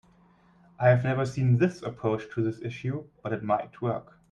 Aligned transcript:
I 0.79 0.87
have 0.89 1.03
never 1.03 1.27
seen 1.27 1.59
this 1.59 1.83
approach 1.83 2.23
to 2.33 2.43
this 2.43 2.59
issue, 2.63 3.07
but 3.21 3.33
it 3.33 3.43
might 3.43 3.79
work. 3.83 4.15